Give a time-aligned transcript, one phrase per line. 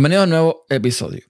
[0.00, 1.20] Bienvenido a un nuevo episodio.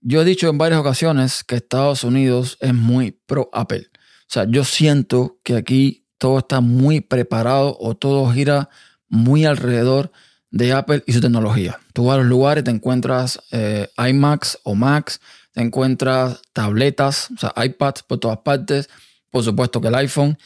[0.00, 3.88] Yo he dicho en varias ocasiones que Estados Unidos es muy pro Apple.
[3.92, 8.68] O sea, yo siento que aquí todo está muy preparado o todo gira
[9.08, 10.12] muy alrededor
[10.52, 11.80] de Apple y su tecnología.
[11.92, 17.40] Tú vas a los lugares te encuentras eh, iMacs o Macs, te encuentras tabletas, o
[17.40, 18.88] sea, iPads por todas partes,
[19.28, 20.38] por supuesto que el iPhone.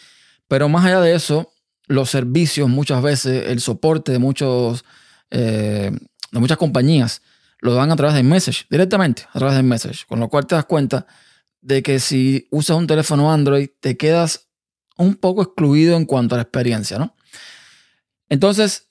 [0.48, 1.52] Pero más allá de eso,
[1.86, 4.86] los servicios muchas veces, el soporte de, muchos,
[5.30, 5.90] eh,
[6.32, 7.20] de muchas compañías,
[7.60, 10.04] lo dan a través de Message, directamente a través de Message.
[10.06, 11.06] Con lo cual te das cuenta
[11.60, 14.48] de que si usas un teléfono Android, te quedas
[14.96, 17.16] un poco excluido en cuanto a la experiencia, ¿no?
[18.28, 18.88] Entonces,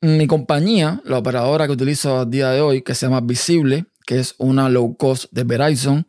[0.00, 4.18] mi compañía, la operadora que utilizo a día de hoy, que se llama Visible, que
[4.18, 6.06] es una low cost de Verizon,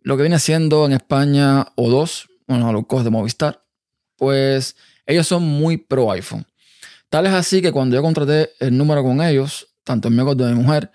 [0.00, 3.64] lo que viene siendo en España O2, una low cost de Movistar,
[4.16, 6.46] pues ellos son muy pro iPhone.
[7.10, 10.34] Tal es así que cuando yo contraté el número con ellos, tanto en mi como
[10.34, 10.90] de mi mujer,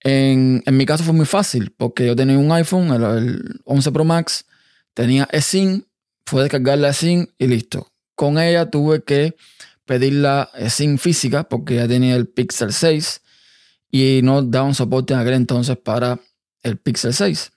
[0.00, 4.44] en, mi caso fue muy fácil porque yo tenía un iPhone, el, 11 Pro Max,
[4.94, 5.82] tenía eSIM,
[6.26, 7.90] fue descargar la eSIM y listo.
[8.14, 9.36] Con ella tuve que
[9.84, 13.22] pedir la eSIM física porque ya tenía el Pixel 6
[13.90, 16.20] y no daban soporte en aquel entonces para
[16.62, 17.52] el Pixel 6.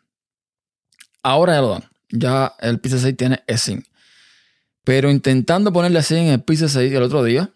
[1.24, 1.84] Ahora ya lo dan.
[2.10, 3.84] Ya el Pixel 6 tiene eSIM.
[4.84, 7.54] Pero intentando ponerle eSIM en el Pixel 6 el otro día,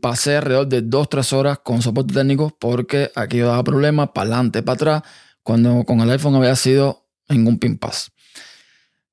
[0.00, 4.74] pasé alrededor de 2-3 horas con soporte técnico porque aquí daba problemas para adelante, para
[4.74, 5.02] atrás,
[5.42, 8.10] cuando con el iPhone había sido un pin pass.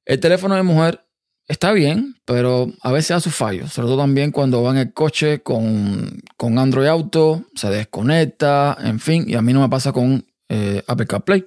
[0.05, 1.05] El teléfono de mujer
[1.47, 4.94] está bien, pero a veces da sus fallos, sobre todo también cuando va en el
[4.94, 9.92] coche con, con Android Auto, se desconecta, en fin, y a mí no me pasa
[9.92, 11.45] con eh, Apple CarPlay.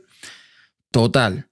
[0.90, 1.48] Total,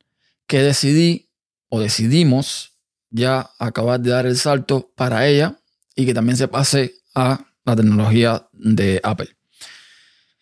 [0.46, 1.30] que decidí
[1.68, 2.72] o decidimos
[3.10, 5.56] ya acabar de dar el salto para ella
[5.94, 9.36] y que también se pase a la tecnología de Apple.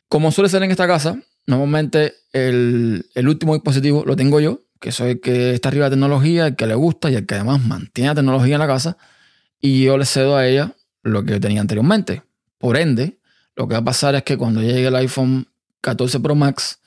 [0.09, 5.13] Como suele ser en esta casa, normalmente el, último dispositivo lo tengo yo, que soy
[5.13, 8.09] el que está arriba de tecnología, el que le gusta y el que además mantiene
[8.09, 8.97] la tecnología en la casa,
[9.61, 12.23] y yo le cedo a ella lo que tenía anteriormente.
[12.59, 13.19] Por ende,
[13.57, 15.47] lo que va a pasar es que cuando llegue el iPhone
[15.81, 16.81] 14 Pro Max,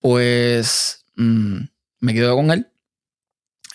[0.00, 1.58] pues mm,
[2.00, 2.66] me quedo con él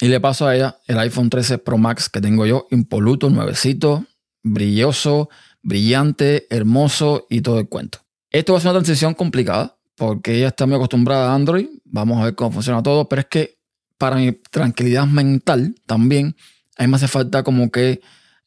[0.01, 4.05] y le paso a ella el iPhone 13 Pro Max que tengo yo, impoluto, nuevecito,
[4.45, 5.29] brilloso,
[5.63, 7.99] brillante, hermoso y todo el cuento.
[8.29, 11.67] Esto va a ser una transición complicada porque ella está muy acostumbrada a Android.
[11.83, 13.57] Vamos a ver cómo funciona todo, pero es que
[13.97, 16.35] para mi tranquilidad mental también,
[16.77, 18.01] a mí me hace falta como que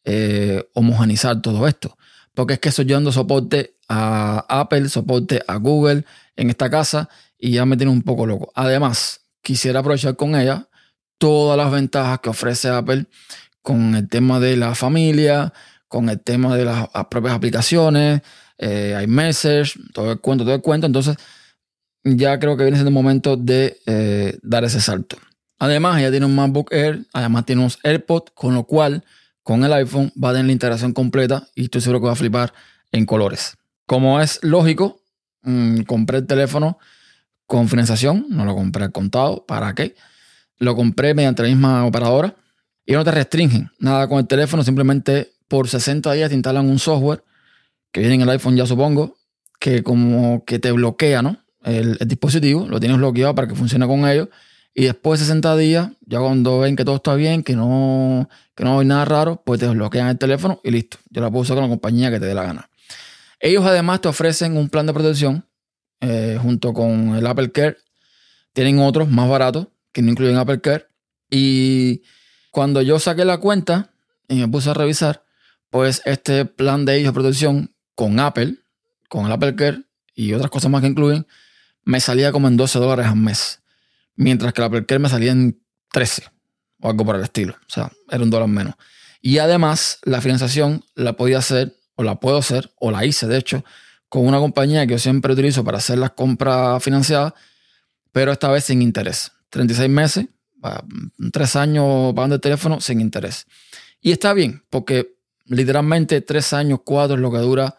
[0.05, 1.97] eh, homogenizar todo esto.
[2.35, 6.05] Porque es que estoy dando soporte a Apple, soporte a Google
[6.37, 8.53] en esta casa y ya me tiene un poco loco.
[8.55, 10.69] Además, quisiera aprovechar con ella
[11.17, 13.07] todas las ventajas que ofrece Apple
[13.63, 15.53] con el tema de la familia,
[15.89, 18.23] con el tema de las, propias aplicaciones,
[18.59, 20.87] eh, iMessage, todo el cuento, todo el cuento.
[20.87, 21.17] Entonces,
[22.05, 25.17] ya creo que viene siendo el momento de eh, dar ese salto.
[25.59, 29.05] Además, ella tiene un MacBook Air, además tiene unos AirPods, con lo cual
[29.43, 32.17] con el iPhone va a tener la integración completa y estoy seguro que va a
[32.17, 32.53] flipar
[32.93, 33.57] en colores.
[33.87, 35.01] Como es lógico,
[35.43, 36.79] mm, compré el teléfono
[37.47, 39.97] con financiación, no lo compré al contado, ¿para qué?
[40.59, 42.37] Lo compré mediante la misma operadora
[42.85, 46.79] y no te restringen nada con el teléfono, simplemente por 60 días te instalan un
[46.79, 47.25] software
[47.93, 49.17] que viene en el iPhone ya supongo,
[49.59, 51.39] que como que te bloquea, ¿no?
[51.65, 54.29] El, dispositivo, lo tienes bloqueado para que funcione con ellos.
[54.75, 58.63] Y después de 60 días, ya cuando ven que todo está bien, que no, que
[58.63, 60.99] no hay nada raro, pues te desbloquean el teléfono y listo.
[61.11, 62.71] Ya lo puedo usar con la compañía que te dé la gana.
[63.41, 65.47] Ellos además te ofrecen un plan de protección
[66.01, 67.77] eh, junto con el Apple Care.
[68.53, 70.87] Tienen otros más baratos que no incluyen Apple Care.
[71.29, 72.03] Y
[72.53, 73.91] cuando yo saqué la cuenta
[74.29, 75.25] y me puse a revisar,
[75.71, 78.57] pues este plan de ellos de protección con Apple,
[79.09, 79.83] con el Apple Care
[80.15, 81.27] y otras cosas más que incluyen,
[81.85, 83.61] me salía como en 12 dólares al mes.
[84.15, 85.61] Mientras que el Apple Care me salía en
[85.93, 86.25] 13
[86.81, 87.55] o algo por el estilo.
[87.55, 88.75] O sea, era un dólar menos.
[89.21, 93.37] Y además, la financiación la podía hacer, o la puedo hacer, o la hice de
[93.37, 93.65] hecho,
[94.09, 97.33] con una compañía que yo siempre utilizo para hacer las compras financiadas,
[98.13, 99.33] pero esta vez sin interés.
[99.51, 100.27] 36 meses,
[101.33, 103.47] 3 años pagando el teléfono sin interés.
[104.01, 105.18] Y está bien, porque
[105.49, 107.77] literalmente tres años, cuatro es lo que dura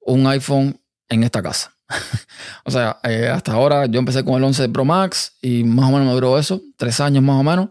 [0.00, 1.72] un iPhone en esta casa.
[2.64, 5.92] o sea, eh, hasta ahora yo empecé con el 11 Pro Max y más o
[5.92, 7.70] menos me duró eso, tres años más o menos.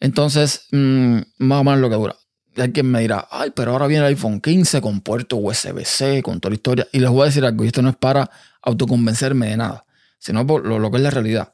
[0.00, 2.16] Entonces, mm, más o menos lo que dura.
[2.56, 6.22] Y hay quien me dirá, ay, pero ahora viene el iPhone 15 con puerto USB-C,
[6.22, 6.88] con toda la historia.
[6.92, 8.30] Y les voy a decir algo, y esto no es para
[8.62, 9.84] autoconvencerme de nada,
[10.18, 11.52] sino por lo, que es la realidad.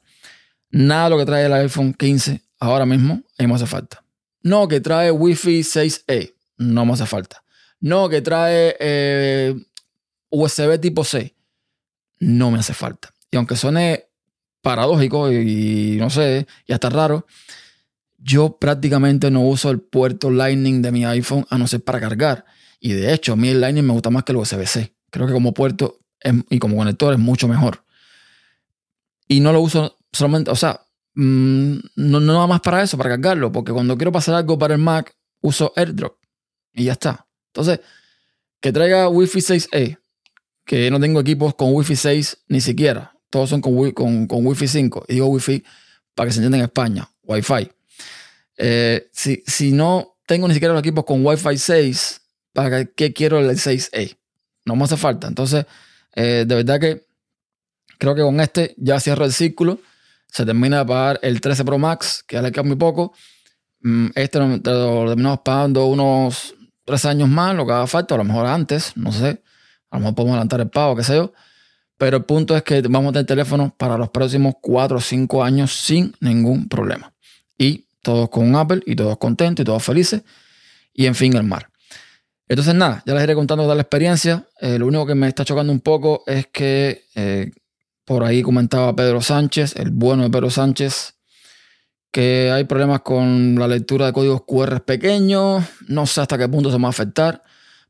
[0.69, 4.03] Nada lo que trae el iPhone 15 ahora mismo a me hace falta.
[4.43, 7.43] No, que trae Wi-Fi 6E no me hace falta.
[7.79, 9.55] No, que trae eh,
[10.29, 11.35] USB tipo C.
[12.19, 13.13] no me hace falta.
[13.31, 14.05] Y aunque suene
[14.61, 17.25] paradójico y, no sé, y hasta raro,
[18.19, 22.45] yo prácticamente no uso el puerto Lightning de mi iPhone a no ser para cargar.
[22.79, 24.93] Y de hecho, a mí el Lightning me gusta más que el USB-C.
[25.09, 25.99] Creo que como puerto
[26.49, 27.83] y como conector es mucho mejor.
[29.27, 30.81] Y no lo uso solamente, o sea,
[31.15, 34.75] mm, no, no nada más para eso, para cargarlo, porque cuando quiero pasar algo para
[34.75, 36.20] el Mac, uso AirDrop
[36.73, 37.27] y ya está.
[37.47, 37.79] Entonces,
[38.59, 39.99] que traiga Wi-Fi 6E,
[40.65, 43.13] que no tengo equipos con Wi-Fi 6 ni siquiera.
[43.29, 45.05] Todos son con, con, con Wi-Fi 5.
[45.07, 45.63] Y digo Wi-Fi
[46.15, 47.71] para que se entienda en España, Wi-Fi.
[48.57, 52.21] Eh, si, si no tengo ni siquiera los equipos con Wi-Fi 6,
[52.53, 54.17] ¿para qué quiero el 6E?
[54.65, 55.27] No me hace falta.
[55.27, 55.65] Entonces,
[56.15, 57.05] eh, de verdad que
[57.97, 59.79] creo que con este ya cierro el círculo.
[60.27, 63.13] Se termina de pagar el 13 Pro Max, que ya le queda muy poco.
[63.81, 66.55] Mm, este lo terminamos pagando unos
[66.91, 69.41] tres años más, lo que haga falta, a lo mejor antes, no sé.
[69.89, 71.33] A lo mejor podemos adelantar el pago, qué sé yo.
[71.97, 75.43] Pero el punto es que vamos a tener teléfono para los próximos cuatro o cinco
[75.43, 77.13] años sin ningún problema.
[77.57, 80.23] Y todos con Apple y todos contentos y todos felices.
[80.93, 81.69] Y en fin, el mar.
[82.47, 84.47] Entonces, nada, ya les iré contando de la experiencia.
[84.59, 87.51] Eh, lo único que me está chocando un poco es que eh,
[88.03, 91.13] por ahí comentaba Pedro Sánchez, el bueno de Pedro Sánchez,
[92.11, 95.63] que hay problemas con la lectura de códigos QR pequeños.
[95.87, 97.41] No sé hasta qué punto se va a afectar.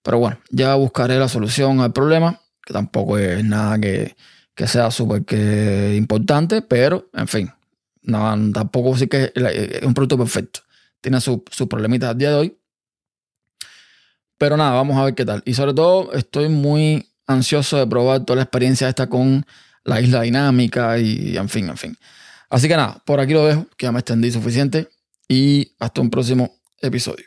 [0.04, 4.16] Pero bueno, ya buscaré la solución al problema, que tampoco es nada que,
[4.66, 5.24] sea súper
[5.96, 7.52] importante, pero en fin,
[8.04, 10.62] no, tampoco sí que es un producto perfecto.
[11.02, 12.58] Tiene sus su problemitas al día de hoy.
[14.38, 15.42] Pero nada, vamos a ver qué tal.
[15.46, 19.46] Y sobre todo, estoy muy ansioso de probar toda la experiencia esta con
[19.84, 21.98] la isla dinámica y en fin, en fin.
[22.52, 24.90] Así que nada, por aquí lo dejo, que ya me extendí suficiente
[25.28, 27.26] y hasta un próximo episodio.